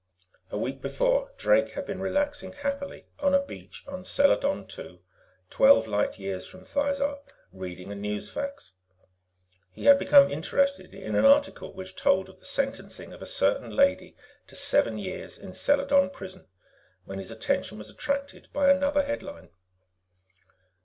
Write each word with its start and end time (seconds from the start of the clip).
A 0.49 0.57
week 0.57 0.81
before, 0.81 1.31
Drake 1.37 1.73
had 1.73 1.85
been 1.85 2.01
relaxing 2.01 2.53
happily 2.53 3.05
on 3.19 3.35
a 3.35 3.45
beach 3.45 3.85
on 3.87 4.03
Seladon 4.03 4.65
II, 4.75 5.03
twelve 5.51 5.85
light 5.85 6.17
years 6.17 6.43
from 6.43 6.65
Thizar, 6.65 7.19
reading 7.53 7.91
a 7.91 7.95
newsfax. 7.95 8.71
He 9.71 9.85
had 9.85 9.99
become 9.99 10.31
interested 10.31 10.95
in 10.95 11.13
an 11.15 11.25
article 11.25 11.71
which 11.71 11.95
told 11.95 12.29
of 12.29 12.39
the 12.39 12.45
sentencing 12.45 13.13
of 13.13 13.21
a 13.21 13.27
certain 13.27 13.75
lady 13.75 14.17
to 14.47 14.55
seven 14.55 14.97
years 14.97 15.37
in 15.37 15.53
Seladon 15.53 16.09
Prison, 16.11 16.47
when 17.05 17.19
his 17.19 17.29
attention 17.29 17.77
was 17.77 17.91
attracted 17.91 18.47
by 18.51 18.71
another 18.71 19.03
headline. 19.03 19.49